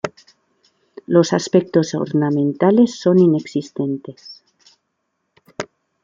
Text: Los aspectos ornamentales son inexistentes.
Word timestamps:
Los 1.05 1.31
aspectos 1.31 1.93
ornamentales 1.93 2.95
son 2.99 3.19
inexistentes. 3.19 4.43